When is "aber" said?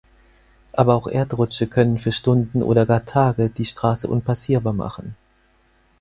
0.71-0.95